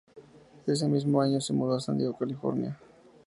[0.65, 2.75] Ese mismo año se mudó a San Diego, California.